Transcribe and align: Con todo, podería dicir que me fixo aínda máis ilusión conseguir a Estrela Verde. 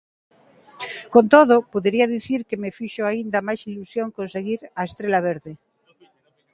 Con 1.13 1.25
todo, 1.33 1.55
podería 1.73 2.11
dicir 2.15 2.39
que 2.49 2.59
me 2.63 2.75
fixo 2.77 3.01
aínda 3.05 3.45
máis 3.47 3.61
ilusión 3.69 4.07
conseguir 4.17 4.59
a 4.79 4.81
Estrela 4.89 5.19
Verde. 5.29 5.51